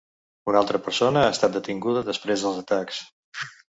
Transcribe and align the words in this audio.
Una 0.51 0.57
altra 0.61 0.81
persona 0.87 1.27
ha 1.27 1.35
estat 1.37 1.55
detinguda 1.59 2.05
després 2.11 2.49
dels 2.51 2.63
atacs. 2.67 3.09